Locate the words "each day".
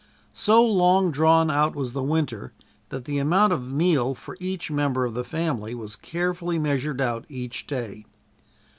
7.29-8.07